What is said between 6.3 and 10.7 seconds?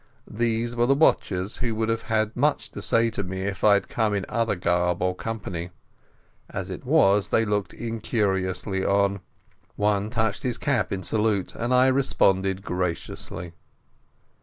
As it was, they looked incuriously on. One touched his